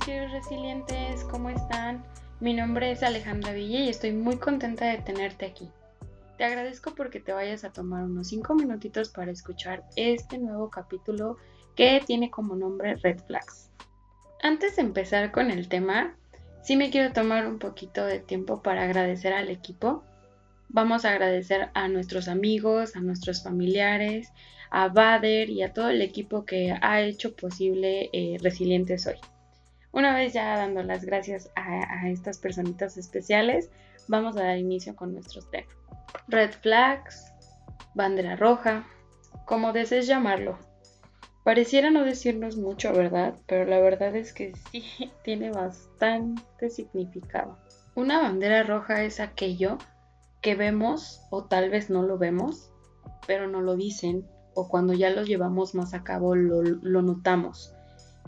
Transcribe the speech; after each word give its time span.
queridos 0.00 0.32
resilientes, 0.32 1.24
¿cómo 1.30 1.50
están? 1.50 2.04
Mi 2.40 2.52
nombre 2.52 2.90
es 2.90 3.02
Alejandra 3.02 3.52
Villa 3.52 3.78
y 3.80 3.88
estoy 3.88 4.12
muy 4.12 4.38
contenta 4.38 4.86
de 4.86 4.98
tenerte 4.98 5.46
aquí. 5.46 5.70
Te 6.36 6.44
agradezco 6.44 6.94
porque 6.96 7.20
te 7.20 7.32
vayas 7.32 7.64
a 7.64 7.72
tomar 7.72 8.02
unos 8.02 8.28
5 8.28 8.54
minutitos 8.54 9.10
para 9.10 9.30
escuchar 9.30 9.84
este 9.94 10.38
nuevo 10.38 10.68
capítulo 10.68 11.36
que 11.76 12.02
tiene 12.04 12.30
como 12.30 12.56
nombre 12.56 12.96
Red 12.96 13.20
Flags. 13.26 13.70
Antes 14.42 14.76
de 14.76 14.82
empezar 14.82 15.30
con 15.30 15.50
el 15.50 15.68
tema, 15.68 16.16
sí 16.62 16.76
me 16.76 16.90
quiero 16.90 17.12
tomar 17.12 17.46
un 17.46 17.58
poquito 17.58 18.04
de 18.04 18.18
tiempo 18.18 18.62
para 18.62 18.82
agradecer 18.82 19.32
al 19.32 19.48
equipo. 19.48 20.02
Vamos 20.68 21.04
a 21.04 21.10
agradecer 21.10 21.68
a 21.74 21.86
nuestros 21.88 22.26
amigos, 22.26 22.96
a 22.96 23.00
nuestros 23.00 23.44
familiares, 23.44 24.32
a 24.70 24.88
Bader 24.88 25.50
y 25.50 25.62
a 25.62 25.72
todo 25.72 25.90
el 25.90 26.02
equipo 26.02 26.44
que 26.44 26.76
ha 26.80 27.00
hecho 27.02 27.36
posible 27.36 28.10
eh, 28.12 28.38
Resilientes 28.40 29.06
hoy. 29.06 29.18
Una 29.94 30.12
vez 30.12 30.32
ya 30.32 30.56
dando 30.56 30.82
las 30.82 31.04
gracias 31.04 31.52
a, 31.54 32.08
estas 32.08 32.38
personitas 32.38 32.96
especiales, 32.96 33.70
vamos 34.08 34.36
a 34.36 34.42
dar 34.42 34.58
inicio 34.58 34.96
con 34.96 35.12
nuestros 35.12 35.48
temas. 35.52 35.72
Red 36.26 36.50
flags, 36.50 37.32
bandera 37.94 38.34
roja, 38.34 38.84
como 39.46 39.72
desees 39.72 40.08
llamarlo. 40.08 40.58
Pareciera 41.44 41.90
no 41.90 42.02
decirnos 42.02 42.56
mucho, 42.56 42.92
¿verdad? 42.92 43.36
Pero 43.46 43.66
la 43.66 43.78
verdad 43.78 44.16
es 44.16 44.32
que 44.32 44.52
sí 44.72 45.12
tiene 45.22 45.52
bastante 45.52 46.70
significado. 46.70 47.56
Una 47.94 48.20
bandera 48.20 48.64
roja 48.64 49.04
es 49.04 49.20
aquello 49.20 49.78
que 50.40 50.56
vemos 50.56 51.22
o 51.30 51.44
tal 51.44 51.70
vez 51.70 51.88
no 51.88 52.02
lo 52.02 52.18
vemos, 52.18 52.72
pero 53.28 53.46
no 53.46 53.60
lo 53.60 53.76
dicen 53.76 54.26
o 54.54 54.68
cuando 54.68 54.92
ya 54.92 55.10
lo 55.10 55.22
llevamos 55.22 55.76
más 55.76 55.94
a 55.94 56.02
cabo 56.02 56.34
lo, 56.34 56.62
lo 56.62 57.02
notamos 57.02 57.73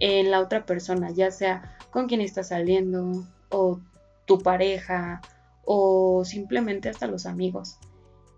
en 0.00 0.30
la 0.30 0.41
otra 0.41 0.66
persona, 0.66 1.11
ya 1.11 1.30
sea 1.30 1.77
con 1.91 2.06
quien 2.06 2.20
estás 2.20 2.48
saliendo 2.48 3.27
o 3.50 3.80
tu 4.27 4.42
pareja 4.42 5.20
o 5.64 6.25
simplemente 6.25 6.88
hasta 6.88 7.06
los 7.06 7.27
amigos. 7.27 7.78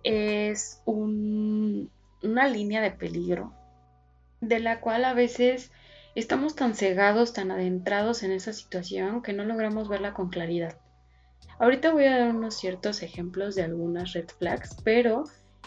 Es 0.05 0.81
una 0.87 2.49
línea 2.49 2.81
de 2.81 2.91
peligro 2.93 3.53
de 4.41 4.61
la 4.61 4.81
cual 4.81 5.05
a 5.05 5.15
veces 5.15 5.73
estamos 6.15 6.55
tan 6.55 6.75
cegados, 6.75 7.33
tan 7.33 7.51
adentrados 7.51 8.23
en 8.23 8.33
esa 8.33 8.53
situación 8.53 9.23
que 9.23 9.33
no 9.33 9.45
logramos 9.45 9.89
verla 9.89 10.15
con 10.15 10.29
claridad. 10.29 10.79
Ahorita 11.59 11.93
voy 11.93 12.05
a 12.05 12.19
dar 12.19 12.31
unos 12.31 12.57
ciertos 12.57 13.03
ejemplos 13.03 13.55
de 13.55 13.63
algunas 13.63 14.13
red 14.13 14.29
flags, 14.39 14.77
pero 14.85 15.25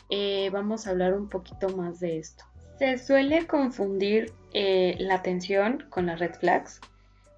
eh, 0.10 0.50
vamos 0.52 0.88
a 0.88 0.92
hablar 0.92 1.14
un 1.14 1.28
poquito 1.28 1.70
más 1.76 2.00
de 2.00 2.18
esto. 2.18 2.46
Se 2.80 2.98
suele 2.98 3.46
confundir 3.46 4.32
eh, 4.54 4.96
la 5.00 5.16
atención 5.16 5.86
con 5.90 6.06
las 6.08 6.20
red 6.20 6.34
flags 6.36 6.82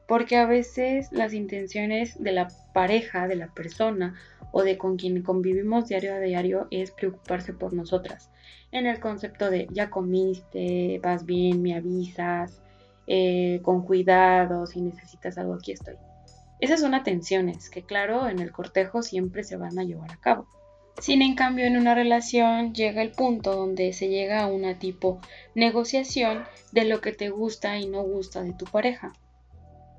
porque 0.08 0.38
a 0.38 0.46
veces 0.46 1.12
las 1.12 1.34
intenciones 1.34 2.22
de 2.22 2.34
la 2.34 2.50
pareja, 2.74 3.28
de 3.28 3.36
la 3.36 3.48
persona 3.48 4.16
o 4.52 4.64
de 4.64 4.78
con 4.78 4.98
quien 4.98 5.24
convivimos 5.24 5.88
diario 5.88 6.14
a 6.14 6.20
diario 6.20 6.68
es 6.72 6.92
preocuparse 6.92 7.54
por 7.54 7.74
nosotras. 7.74 8.30
En 8.72 8.86
el 8.86 9.00
concepto 9.00 9.50
de 9.50 9.68
ya 9.72 9.90
comiste, 9.90 11.00
vas 11.02 11.26
bien, 11.26 11.62
me 11.62 11.76
avisas, 11.76 12.62
eh, 13.08 13.60
con 13.64 13.84
cuidado, 13.84 14.68
si 14.68 14.82
necesitas 14.82 15.38
algo 15.38 15.56
aquí 15.56 15.72
estoy. 15.72 15.96
Esas 16.60 16.82
son 16.82 16.94
atenciones 16.94 17.70
que 17.70 17.84
claro 17.84 18.28
en 18.28 18.40
el 18.40 18.52
cortejo 18.52 19.02
siempre 19.02 19.44
se 19.44 19.58
van 19.58 19.78
a 19.80 19.84
llevar 19.84 20.12
a 20.12 20.18
cabo. 20.18 20.48
Sin 21.00 21.22
en 21.22 21.36
cambio, 21.36 21.66
en 21.66 21.78
una 21.78 21.96
relación 21.96 22.74
llega 22.74 23.02
el 23.02 23.12
punto 23.12 23.56
donde 23.56 23.94
se 23.94 24.10
llega 24.10 24.42
a 24.42 24.48
una 24.48 24.80
tipo 24.80 25.20
negociación 25.56 26.46
de 26.72 26.86
lo 26.86 27.02
que 27.02 27.12
te 27.12 27.30
gusta 27.30 27.78
y 27.78 27.88
no 27.88 28.04
gusta 28.04 28.44
de 28.44 28.54
tu 28.54 28.66
pareja. 28.66 29.14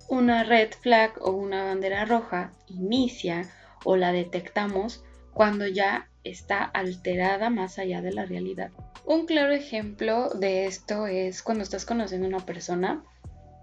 Una 0.08 0.44
red 0.44 0.70
flag 0.80 1.12
o 1.20 1.32
una 1.32 1.64
bandera 1.64 2.04
roja 2.04 2.52
inicia 2.68 3.50
o 3.84 3.96
la 3.96 4.12
detectamos 4.12 5.02
cuando 5.32 5.66
ya 5.66 6.08
está 6.22 6.64
alterada 6.64 7.50
más 7.50 7.78
allá 7.78 8.00
de 8.00 8.12
la 8.12 8.24
realidad. 8.24 8.70
Un 9.04 9.26
claro 9.26 9.52
ejemplo 9.52 10.30
de 10.30 10.66
esto 10.66 11.06
es 11.06 11.42
cuando 11.42 11.62
estás 11.62 11.84
conociendo 11.84 12.26
a 12.26 12.30
una 12.30 12.46
persona 12.46 13.02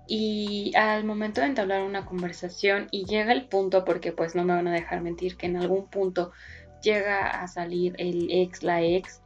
y 0.07 0.73
al 0.75 1.03
momento 1.03 1.41
de 1.41 1.47
entablar 1.47 1.83
una 1.83 2.05
conversación 2.05 2.87
y 2.91 3.05
llega 3.05 3.31
el 3.31 3.45
punto, 3.45 3.85
porque 3.85 4.11
pues 4.11 4.35
no 4.35 4.43
me 4.43 4.53
van 4.53 4.67
a 4.67 4.73
dejar 4.73 5.01
mentir 5.01 5.37
que 5.37 5.45
en 5.45 5.57
algún 5.57 5.87
punto 5.87 6.31
llega 6.81 7.41
a 7.41 7.47
salir 7.47 7.95
el 7.97 8.29
ex, 8.31 8.63
la 8.63 8.81
ex, 8.81 9.21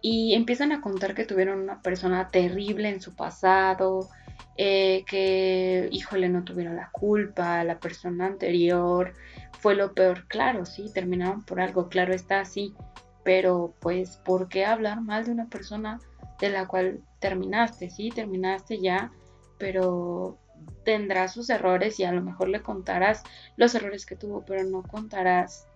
y 0.00 0.34
empiezan 0.34 0.72
a 0.72 0.80
contar 0.80 1.14
que 1.14 1.24
tuvieron 1.24 1.60
una 1.60 1.80
persona 1.80 2.28
terrible 2.30 2.88
en 2.88 3.00
su 3.00 3.14
pasado, 3.14 4.08
eh, 4.56 5.04
que, 5.06 5.88
híjole, 5.92 6.28
no 6.28 6.44
tuvieron 6.44 6.76
la 6.76 6.90
culpa, 6.90 7.62
la 7.64 7.78
persona 7.78 8.26
anterior 8.26 9.14
fue 9.60 9.74
lo 9.76 9.94
peor. 9.94 10.26
Claro, 10.26 10.66
sí, 10.66 10.90
terminaron 10.92 11.44
por 11.44 11.60
algo, 11.60 11.88
claro 11.88 12.12
está 12.12 12.40
así, 12.40 12.74
pero 13.22 13.74
pues, 13.80 14.16
¿por 14.16 14.48
qué 14.48 14.64
hablar 14.66 15.00
mal 15.00 15.24
de 15.24 15.32
una 15.32 15.46
persona 15.46 16.00
de 16.40 16.50
la 16.50 16.66
cual 16.66 17.00
terminaste? 17.20 17.88
Sí, 17.88 18.10
terminaste 18.10 18.80
ya, 18.80 19.12
pero 19.58 20.38
tendrá 20.84 21.28
sus 21.28 21.48
errores 21.48 22.00
y 22.00 22.04
a 22.04 22.12
lo 22.12 22.22
mejor 22.22 22.48
le 22.48 22.62
contarás 22.62 23.22
los 23.56 23.74
errores 23.74 24.04
que 24.04 24.16
tuvo, 24.16 24.44
pero 24.44 24.64
no 24.64 24.82
contarás 24.82 25.66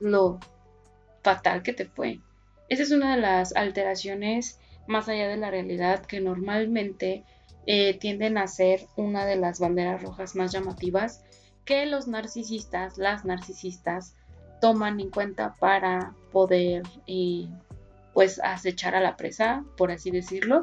lo 0.00 0.40
fatal 1.26 1.64
que 1.64 1.72
te 1.72 1.86
fue. 1.86 2.20
Esa 2.68 2.84
es 2.84 2.92
una 2.92 3.16
de 3.16 3.20
las 3.20 3.56
alteraciones 3.56 4.60
más 4.86 5.08
allá 5.08 5.26
de 5.26 5.36
la 5.36 5.50
realidad 5.50 6.06
que 6.06 6.20
normalmente 6.20 7.24
eh, 7.66 7.98
tienden 7.98 8.38
a 8.38 8.46
ser 8.46 8.86
una 8.94 9.26
de 9.26 9.34
las 9.34 9.58
banderas 9.58 10.00
rojas 10.02 10.36
más 10.36 10.52
llamativas 10.52 11.24
que 11.64 11.84
los 11.86 12.06
narcisistas, 12.06 12.96
las 12.96 13.24
narcisistas, 13.24 14.14
toman 14.60 15.00
en 15.00 15.10
cuenta 15.10 15.54
para 15.54 16.14
poder 16.30 16.84
eh, 17.08 17.48
pues 18.14 18.40
acechar 18.44 18.94
a 18.94 19.00
la 19.00 19.16
presa, 19.16 19.64
por 19.76 19.90
así 19.90 20.12
decirlo, 20.12 20.60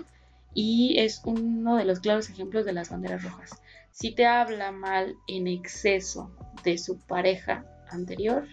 y 0.54 0.96
es 0.98 1.22
uno 1.26 1.76
de 1.76 1.84
los 1.84 2.00
claros 2.00 2.30
ejemplos 2.30 2.64
de 2.64 2.72
las 2.72 2.90
banderas 2.90 3.22
rojas. 3.22 3.50
Si 3.92 4.16
te 4.16 4.26
habla 4.26 4.72
mal 4.72 5.14
en 5.28 5.48
exceso 5.48 6.32
de 6.64 6.78
su 6.78 6.98
pareja 7.00 7.66
anterior, 7.92 8.48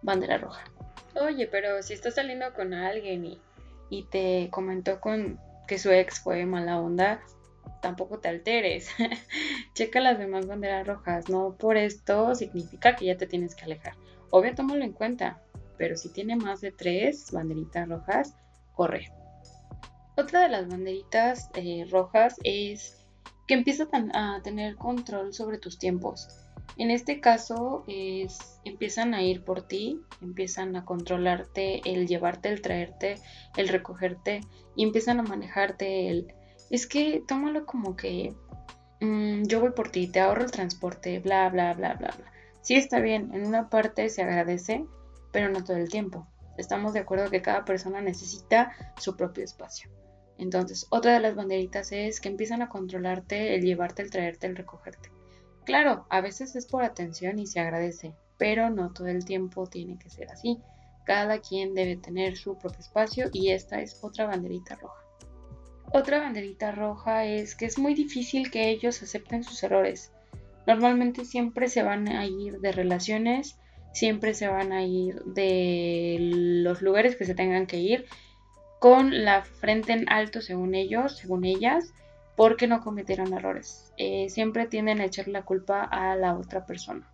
bandera 0.00 0.38
roja. 0.38 0.64
Oye, 1.14 1.46
pero 1.46 1.82
si 1.82 1.92
estás 1.92 2.14
saliendo 2.14 2.52
con 2.54 2.72
alguien 2.72 3.38
y, 3.90 4.02
te 4.04 4.48
comentó 4.50 5.00
con 5.00 5.40
que 5.66 5.78
su 5.78 5.90
ex 5.90 6.20
fue 6.20 6.46
mala 6.46 6.80
onda, 6.80 7.20
tampoco 7.82 8.18
te 8.18 8.28
alteres. 8.28 8.88
Checa 9.74 10.00
las 10.00 10.18
demás 10.18 10.46
banderas 10.46 10.86
rojas. 10.86 11.28
No 11.28 11.56
por 11.58 11.76
esto 11.76 12.34
significa 12.34 12.94
que 12.94 13.06
ya 13.06 13.16
te 13.16 13.26
tienes 13.26 13.54
que 13.54 13.64
alejar. 13.64 13.94
Obvio, 14.30 14.54
tómalo 14.54 14.84
en 14.84 14.92
cuenta. 14.92 15.42
Pero 15.76 15.96
si 15.96 16.10
tiene 16.10 16.36
más 16.36 16.60
de 16.60 16.72
tres 16.72 17.32
banderitas 17.32 17.88
rojas, 17.88 18.36
corre. 18.74 19.10
Otra 20.16 20.42
de 20.42 20.50
las 20.50 20.68
banderitas 20.68 21.50
eh, 21.54 21.86
rojas 21.90 22.36
es 22.44 23.06
que 23.48 23.54
empieza 23.54 23.88
a 24.12 24.40
tener 24.42 24.76
control 24.76 25.32
sobre 25.32 25.58
tus 25.58 25.78
tiempos. 25.78 26.28
En 26.76 26.90
este 26.90 27.20
caso 27.20 27.84
es, 27.86 28.60
empiezan 28.64 29.14
a 29.14 29.22
ir 29.22 29.44
por 29.44 29.62
ti, 29.62 30.00
empiezan 30.22 30.76
a 30.76 30.84
controlarte, 30.84 31.80
el 31.84 32.06
llevarte, 32.06 32.48
el 32.48 32.62
traerte, 32.62 33.16
el 33.56 33.68
recogerte 33.68 34.40
y 34.76 34.84
empiezan 34.84 35.20
a 35.20 35.24
manejarte 35.24 36.08
el... 36.08 36.34
Es 36.70 36.86
que 36.86 37.22
tómalo 37.26 37.66
como 37.66 37.96
que 37.96 38.34
mm, 39.00 39.44
yo 39.44 39.60
voy 39.60 39.72
por 39.72 39.90
ti, 39.90 40.08
te 40.08 40.20
ahorro 40.20 40.44
el 40.44 40.50
transporte, 40.50 41.18
bla, 41.18 41.48
bla, 41.50 41.74
bla, 41.74 41.94
bla, 41.94 42.14
bla. 42.16 42.32
Sí 42.62 42.76
está 42.76 43.00
bien, 43.00 43.30
en 43.34 43.46
una 43.46 43.68
parte 43.68 44.08
se 44.08 44.22
agradece, 44.22 44.86
pero 45.32 45.48
no 45.50 45.64
todo 45.64 45.76
el 45.76 45.88
tiempo. 45.88 46.26
Estamos 46.56 46.92
de 46.92 47.00
acuerdo 47.00 47.30
que 47.30 47.42
cada 47.42 47.64
persona 47.64 48.00
necesita 48.00 48.72
su 48.98 49.16
propio 49.16 49.44
espacio. 49.44 49.90
Entonces, 50.38 50.86
otra 50.90 51.12
de 51.12 51.20
las 51.20 51.34
banderitas 51.34 51.92
es 51.92 52.20
que 52.20 52.28
empiezan 52.28 52.62
a 52.62 52.68
controlarte, 52.68 53.54
el 53.54 53.62
llevarte, 53.62 54.02
el 54.02 54.10
traerte, 54.10 54.46
el 54.46 54.56
recogerte. 54.56 55.10
Claro, 55.64 56.06
a 56.10 56.20
veces 56.20 56.56
es 56.56 56.66
por 56.66 56.84
atención 56.84 57.38
y 57.38 57.46
se 57.46 57.60
agradece, 57.60 58.14
pero 58.38 58.70
no 58.70 58.92
todo 58.92 59.08
el 59.08 59.24
tiempo 59.24 59.66
tiene 59.66 59.98
que 59.98 60.10
ser 60.10 60.30
así. 60.30 60.58
Cada 61.04 61.40
quien 61.40 61.74
debe 61.74 61.96
tener 61.96 62.36
su 62.36 62.56
propio 62.56 62.80
espacio 62.80 63.30
y 63.32 63.50
esta 63.50 63.80
es 63.80 64.02
otra 64.02 64.26
banderita 64.26 64.76
roja. 64.76 65.00
Otra 65.92 66.20
banderita 66.20 66.72
roja 66.72 67.24
es 67.24 67.56
que 67.56 67.66
es 67.66 67.78
muy 67.78 67.94
difícil 67.94 68.50
que 68.50 68.70
ellos 68.70 69.02
acepten 69.02 69.42
sus 69.42 69.62
errores. 69.62 70.12
Normalmente 70.66 71.24
siempre 71.24 71.68
se 71.68 71.82
van 71.82 72.08
a 72.08 72.26
ir 72.26 72.60
de 72.60 72.70
relaciones, 72.70 73.58
siempre 73.92 74.34
se 74.34 74.46
van 74.46 74.72
a 74.72 74.84
ir 74.84 75.22
de 75.24 76.16
los 76.20 76.80
lugares 76.80 77.16
que 77.16 77.24
se 77.24 77.34
tengan 77.34 77.66
que 77.66 77.78
ir 77.78 78.06
con 78.78 79.24
la 79.24 79.42
frente 79.42 79.92
en 79.92 80.08
alto 80.08 80.40
según 80.40 80.74
ellos, 80.74 81.18
según 81.18 81.44
ellas, 81.44 81.92
porque 82.40 82.66
no 82.66 82.80
cometieron 82.80 83.34
errores. 83.34 83.92
Eh, 83.98 84.30
siempre 84.30 84.64
tienden 84.64 85.02
a 85.02 85.04
echar 85.04 85.28
la 85.28 85.42
culpa 85.42 85.82
a 85.82 86.16
la 86.16 86.38
otra 86.38 86.64
persona. 86.64 87.06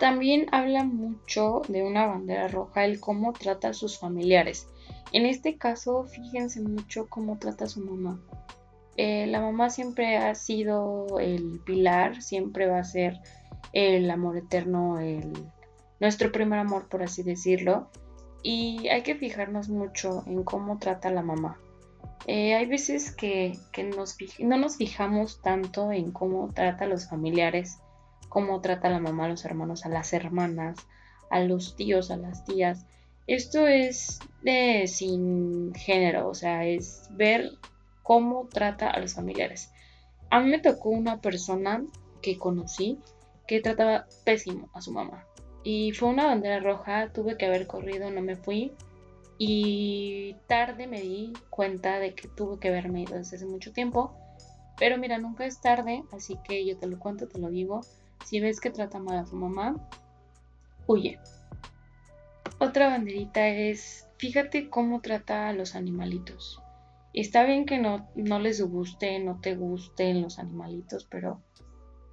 También 0.00 0.46
habla 0.50 0.82
mucho 0.82 1.60
de 1.68 1.82
una 1.82 2.06
bandera 2.06 2.48
roja 2.48 2.86
el 2.86 3.00
cómo 3.00 3.34
trata 3.34 3.68
a 3.68 3.74
sus 3.74 3.98
familiares. 3.98 4.66
En 5.12 5.26
este 5.26 5.58
caso, 5.58 6.04
fíjense 6.04 6.62
mucho 6.62 7.06
cómo 7.10 7.36
trata 7.36 7.66
a 7.66 7.68
su 7.68 7.80
mamá. 7.84 8.18
Eh, 8.96 9.26
la 9.26 9.42
mamá 9.42 9.68
siempre 9.68 10.16
ha 10.16 10.34
sido 10.34 11.20
el 11.20 11.60
pilar, 11.62 12.22
siempre 12.22 12.66
va 12.68 12.78
a 12.78 12.84
ser 12.84 13.20
el 13.74 14.10
amor 14.10 14.38
eterno, 14.38 15.00
el, 15.00 15.34
nuestro 16.00 16.32
primer 16.32 16.60
amor, 16.60 16.88
por 16.88 17.02
así 17.02 17.22
decirlo. 17.22 17.90
Y 18.42 18.88
hay 18.88 19.02
que 19.02 19.16
fijarnos 19.16 19.68
mucho 19.68 20.22
en 20.26 20.44
cómo 20.44 20.78
trata 20.78 21.10
la 21.10 21.20
mamá. 21.20 21.58
Eh, 22.26 22.54
hay 22.54 22.66
veces 22.66 23.10
que, 23.12 23.58
no 24.38 24.56
nos 24.56 24.76
fijamos 24.76 25.42
tanto 25.42 25.90
en 25.92 26.12
cómo 26.12 26.50
trata 26.54 26.84
a 26.84 26.88
los 26.88 27.08
familiares, 27.08 27.78
cómo 28.28 28.60
trata 28.60 28.90
la 28.90 29.00
mamá 29.00 29.26
a 29.26 29.28
los 29.30 29.44
hermanos, 29.44 29.84
a 29.84 29.88
las 29.88 30.12
hermanas, 30.12 30.78
a 31.30 31.40
los 31.40 31.76
tíos, 31.76 32.10
a 32.10 32.16
las 32.16 32.44
tías. 32.44 32.86
Esto 33.26 33.66
es 33.66 34.20
de 34.42 34.86
sin 34.86 35.74
género, 35.74 36.28
o 36.28 36.34
sea, 36.34 36.66
es 36.66 37.08
ver 37.10 37.50
cómo 38.02 38.48
trata 38.48 38.90
a 38.90 39.00
los 39.00 39.14
familiares. 39.14 39.70
A 40.30 40.40
mí 40.40 40.50
me 40.50 40.58
tocó 40.58 40.90
una 40.90 41.20
persona 41.20 41.84
que 42.20 42.38
conocí 42.38 42.98
que 43.46 43.60
trataba 43.60 44.06
pésimo 44.24 44.70
a 44.72 44.80
su 44.80 44.92
mamá. 44.92 45.26
Y 45.64 45.92
fue 45.92 46.08
una 46.08 46.26
bandera 46.26 46.60
roja, 46.60 47.12
tuve 47.12 47.36
que 47.36 47.46
haber 47.46 47.66
corrido, 47.66 48.10
no 48.10 48.22
me 48.22 48.36
fui. 48.36 48.72
Y 49.38 50.36
tarde 50.46 50.86
me 50.86 51.00
di 51.00 51.32
cuenta 51.50 51.98
de 51.98 52.14
que 52.14 52.28
tuve 52.28 52.58
que 52.60 52.68
ido 52.68 53.16
desde 53.16 53.36
hace 53.36 53.46
mucho 53.46 53.72
tiempo. 53.72 54.14
Pero 54.78 54.98
mira, 54.98 55.18
nunca 55.18 55.44
es 55.44 55.60
tarde, 55.60 56.02
así 56.12 56.38
que 56.44 56.64
yo 56.66 56.76
te 56.78 56.86
lo 56.86 56.98
cuento, 56.98 57.28
te 57.28 57.38
lo 57.38 57.50
digo. 57.50 57.82
Si 58.24 58.40
ves 58.40 58.60
que 58.60 58.70
trata 58.70 58.98
mal 58.98 59.18
a 59.18 59.26
su 59.26 59.36
mamá, 59.36 59.76
huye. 60.86 61.18
Otra 62.58 62.88
banderita 62.88 63.48
es, 63.48 64.06
fíjate 64.18 64.70
cómo 64.70 65.00
trata 65.00 65.48
a 65.48 65.52
los 65.52 65.74
animalitos. 65.74 66.62
Está 67.12 67.44
bien 67.44 67.66
que 67.66 67.78
no, 67.78 68.08
no 68.14 68.38
les 68.38 68.62
guste, 68.62 69.18
no 69.18 69.40
te 69.40 69.54
gusten 69.54 70.22
los 70.22 70.38
animalitos, 70.38 71.04
pero 71.04 71.42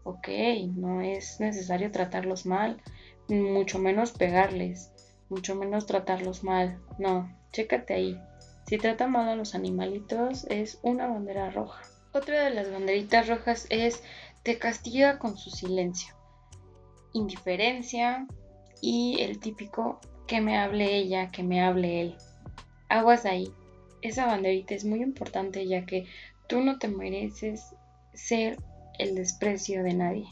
ok, 0.04 0.28
no 0.76 1.02
es 1.02 1.40
necesario 1.40 1.92
tratarlos 1.92 2.46
mal, 2.46 2.82
mucho 3.28 3.80
menos 3.80 4.12
pegarles, 4.12 4.92
mucho 5.30 5.56
menos 5.56 5.86
tratarlos 5.86 6.44
mal. 6.44 6.80
No, 6.98 7.34
chécate 7.52 7.94
ahí. 7.94 8.22
Si 8.68 8.78
trata 8.78 9.08
mal 9.08 9.30
a 9.30 9.36
los 9.36 9.56
animalitos 9.56 10.46
es 10.46 10.80
una 10.84 11.08
bandera 11.08 11.50
roja. 11.50 11.82
Otra 12.14 12.44
de 12.44 12.50
las 12.52 12.72
banderitas 12.72 13.28
rojas 13.28 13.68
es 13.70 14.04
te 14.44 14.58
castiga 14.58 15.20
con 15.20 15.38
su 15.38 15.50
silencio, 15.50 16.16
indiferencia 17.14 18.26
y 18.82 19.22
el 19.22 19.40
típico 19.40 20.00
que 20.28 20.42
me 20.42 20.58
hable 20.58 20.96
ella, 20.96 21.32
que 21.32 21.44
me 21.44 21.62
hable 21.62 22.02
él. 22.02 22.16
Aguas 22.88 23.26
ahí, 23.26 23.52
esa 24.02 24.26
banderita 24.26 24.74
es 24.74 24.86
muy 24.86 25.02
importante 25.02 25.68
ya 25.68 25.86
que 25.86 26.06
tú 26.48 26.62
no 26.62 26.80
te 26.80 26.88
mereces 26.88 27.76
ser 28.14 28.58
el 28.98 29.16
desprecio 29.16 29.84
de 29.84 29.94
nadie 29.94 30.30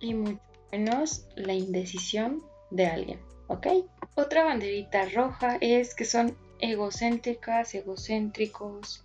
y 0.00 0.14
mucho 0.14 0.40
menos 0.72 1.26
la 1.36 1.52
indecisión 1.52 2.42
de 2.70 2.86
alguien, 2.86 3.20
¿ok? 3.48 3.66
Otra 4.14 4.44
banderita 4.44 5.06
roja 5.08 5.56
es 5.60 5.94
que 5.94 6.04
son 6.04 6.36
egocéntricas, 6.58 7.74
egocéntricos, 7.74 9.04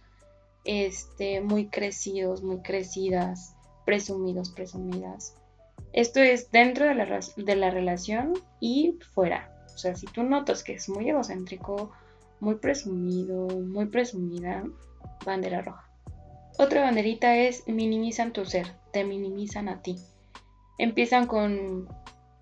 este, 0.63 1.41
muy 1.41 1.67
crecidos, 1.67 2.43
muy 2.43 2.61
crecidas, 2.61 3.55
presumidos, 3.85 4.49
presumidas. 4.49 5.35
Esto 5.93 6.19
es 6.19 6.51
dentro 6.51 6.87
de 6.87 6.95
la, 6.95 7.19
de 7.37 7.55
la 7.55 7.69
relación 7.69 8.33
y 8.59 8.97
fuera. 9.13 9.51
O 9.73 9.77
sea, 9.77 9.95
si 9.95 10.07
tú 10.07 10.23
notas 10.23 10.63
que 10.63 10.73
es 10.73 10.89
muy 10.89 11.09
egocéntrico, 11.09 11.91
muy 12.39 12.55
presumido, 12.55 13.47
muy 13.47 13.85
presumida, 13.85 14.63
bandera 15.25 15.61
roja. 15.61 15.87
Otra 16.57 16.81
banderita 16.81 17.35
es 17.37 17.67
minimizan 17.67 18.33
tu 18.33 18.45
ser, 18.45 18.67
te 18.91 19.03
minimizan 19.03 19.69
a 19.69 19.81
ti. 19.81 19.97
Empiezan 20.77 21.27
con 21.27 21.87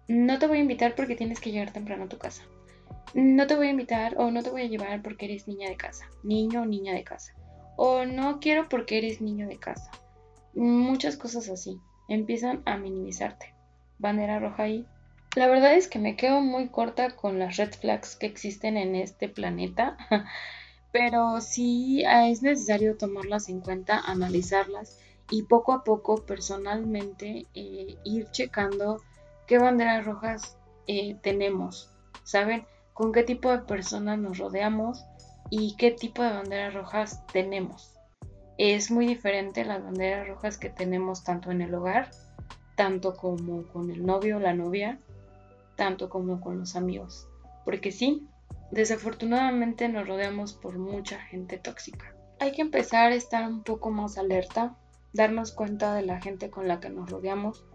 no 0.07 0.39
te 0.39 0.48
voy 0.48 0.57
a 0.57 0.62
invitar 0.62 0.95
porque 0.95 1.16
tienes 1.16 1.39
que 1.39 1.51
llegar 1.51 1.71
temprano 1.71 2.06
a 2.06 2.09
tu 2.09 2.18
casa. 2.18 2.44
No 3.13 3.45
te 3.45 3.56
voy 3.56 3.68
a 3.68 3.71
invitar 3.71 4.15
o 4.18 4.31
no 4.31 4.42
te 4.42 4.50
voy 4.50 4.63
a 4.63 4.68
llevar 4.68 5.01
porque 5.04 5.25
eres 5.25 5.48
niña 5.48 5.69
de 5.69 5.77
casa, 5.77 6.10
niño 6.24 6.63
o 6.63 6.65
niña 6.65 6.94
de 6.94 7.04
casa. 7.04 7.33
O 7.75 8.06
no 8.06 8.39
quiero 8.39 8.69
porque 8.69 8.98
eres 8.98 9.21
niño 9.21 9.48
de 9.48 9.57
casa. 9.57 9.92
Muchas 10.56 11.15
cosas 11.18 11.50
así. 11.50 11.80
Empiezan 12.10 12.63
a 12.65 12.77
minimizarte. 12.77 13.54
Bandera 14.00 14.39
roja 14.39 14.63
ahí. 14.63 14.88
La 15.36 15.48
verdad 15.48 15.75
es 15.75 15.88
que 15.88 16.00
me 16.00 16.15
quedo 16.15 16.42
muy 16.42 16.69
corta 16.69 17.15
con 17.15 17.39
las 17.39 17.57
red 17.57 17.71
flags 17.74 18.15
que 18.15 18.27
existen 18.27 18.77
en 18.77 18.95
este 18.95 19.30
planeta, 19.30 19.98
pero 20.92 21.42
sí 21.42 22.04
es 22.06 22.44
necesario 22.44 22.98
tomarlas 22.98 23.50
en 23.50 23.62
cuenta, 23.62 24.00
analizarlas 24.00 25.00
y 25.31 25.44
poco 25.44 25.74
a 25.74 25.83
poco 25.83 26.25
personalmente 26.25 27.48
eh, 27.56 27.98
ir 28.04 28.30
checando 28.31 29.01
qué 29.48 29.57
banderas 29.57 30.06
rojas 30.06 30.57
eh, 30.86 31.16
tenemos, 31.24 31.89
¿saben? 32.24 32.68
Con 32.94 33.12
qué 33.12 33.24
tipo 33.24 33.50
de 33.50 33.60
personas 33.60 34.19
nos 34.19 34.38
rodeamos 34.38 35.04
y 35.50 35.75
qué 35.78 35.92
tipo 35.92 36.22
de 36.22 36.31
banderas 36.31 36.74
rojas 36.74 37.25
tenemos. 37.34 37.94
Es 38.57 38.92
muy 38.92 39.07
diferente 39.07 39.66
las 39.66 39.84
banderas 39.84 40.28
rojas 40.28 40.57
que 40.57 40.69
tenemos 40.69 41.24
tanto 41.24 41.50
en 41.50 41.62
el 41.62 41.74
hogar, 41.74 42.12
tanto 42.75 43.16
como 43.16 43.63
con 43.68 43.90
el 43.90 44.06
novio 44.06 44.38
o 44.38 44.40
la 44.40 44.54
novia, 44.54 45.00
tanto 45.75 46.10
como 46.10 46.40
con 46.40 46.60
los 46.60 46.75
amigos. 46.75 47.28
Porque 47.66 47.92
sí, 47.92 48.28
desafortunadamente 48.72 49.90
nos 49.90 50.07
rodeamos 50.07 50.54
por 50.54 50.78
mucha 50.78 51.19
gente 51.19 51.57
tóxica. 51.57 52.16
Hay 52.40 52.51
que 52.51 52.62
empezar 52.62 53.12
a 53.12 53.16
estar 53.16 53.48
un 53.48 53.63
poco 53.63 53.90
más 53.90 54.18
alerta, 54.18 54.75
darnos 55.13 55.51
cuenta 55.51 55.95
de 55.95 56.04
la 56.04 56.22
gente 56.22 56.50
con 56.50 56.68
la 56.68 56.80
que 56.80 56.90
nos 56.90 57.10
rodeamos, 57.10 57.66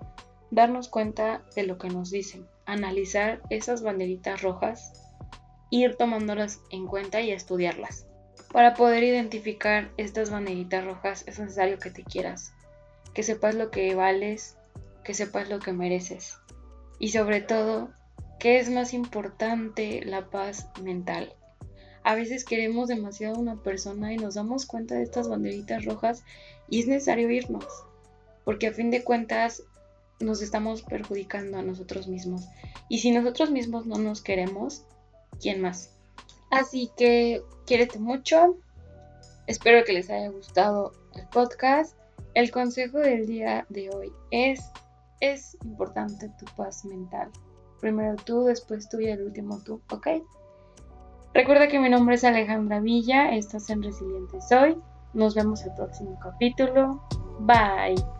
darnos 0.50 0.88
cuenta 0.88 1.42
de 1.54 1.64
lo 1.64 1.78
que 1.78 1.88
nos 1.88 2.10
dicen, 2.10 2.46
analizar 2.66 3.42
esas 3.50 3.82
banderitas 3.82 4.42
rojas, 4.42 5.07
ir 5.70 5.96
tomándolas 5.96 6.60
en 6.70 6.86
cuenta 6.86 7.20
y 7.20 7.30
estudiarlas. 7.30 8.06
Para 8.52 8.74
poder 8.74 9.02
identificar 9.02 9.90
estas 9.96 10.30
banderitas 10.30 10.84
rojas 10.84 11.24
es 11.26 11.38
necesario 11.38 11.78
que 11.78 11.90
te 11.90 12.04
quieras, 12.04 12.52
que 13.14 13.22
sepas 13.22 13.54
lo 13.54 13.70
que 13.70 13.94
vales, 13.94 14.56
que 15.04 15.14
sepas 15.14 15.48
lo 15.48 15.58
que 15.58 15.72
mereces 15.72 16.38
y 16.98 17.08
sobre 17.08 17.40
todo, 17.40 17.90
¿qué 18.38 18.58
es 18.58 18.70
más 18.70 18.92
importante? 18.92 20.02
La 20.04 20.30
paz 20.30 20.68
mental. 20.82 21.34
A 22.02 22.14
veces 22.14 22.44
queremos 22.44 22.88
demasiado 22.88 23.36
a 23.36 23.40
una 23.40 23.62
persona 23.62 24.12
y 24.12 24.16
nos 24.16 24.34
damos 24.34 24.66
cuenta 24.66 24.96
de 24.96 25.02
estas 25.02 25.28
banderitas 25.28 25.84
rojas 25.84 26.24
y 26.68 26.80
es 26.80 26.88
necesario 26.88 27.30
irnos, 27.30 27.66
porque 28.44 28.68
a 28.68 28.72
fin 28.72 28.90
de 28.90 29.04
cuentas 29.04 29.62
nos 30.20 30.42
estamos 30.42 30.82
perjudicando 30.82 31.58
a 31.58 31.62
nosotros 31.62 32.08
mismos. 32.08 32.46
Y 32.88 32.98
si 32.98 33.10
nosotros 33.12 33.50
mismos 33.50 33.86
no 33.86 33.98
nos 33.98 34.22
queremos, 34.22 34.84
¿quién 35.40 35.60
más? 35.60 35.94
Así 36.50 36.90
que 36.96 37.42
quiérete 37.66 37.98
mucho. 37.98 38.56
Espero 39.46 39.84
que 39.84 39.92
les 39.92 40.10
haya 40.10 40.28
gustado 40.28 40.92
el 41.14 41.26
podcast. 41.28 41.96
El 42.34 42.50
consejo 42.50 42.98
del 42.98 43.26
día 43.26 43.66
de 43.68 43.90
hoy 43.90 44.12
es 44.30 44.60
es 45.20 45.56
importante 45.64 46.30
tu 46.38 46.46
paz 46.56 46.84
mental. 46.84 47.30
Primero 47.80 48.16
tú, 48.16 48.44
después 48.44 48.88
tú 48.88 49.00
y 49.00 49.08
el 49.08 49.22
último 49.22 49.60
tú, 49.64 49.80
¿ok? 49.90 50.08
Recuerda 51.34 51.68
que 51.68 51.78
mi 51.78 51.88
nombre 51.88 52.16
es 52.16 52.24
Alejandra 52.24 52.80
Villa, 52.80 53.34
estás 53.34 53.70
en 53.70 53.82
Resiliente 53.82 54.40
Soy. 54.40 54.76
Nos 55.14 55.34
vemos 55.34 55.64
el 55.64 55.72
próximo 55.74 56.18
capítulo. 56.20 57.02
Bye. 57.40 58.17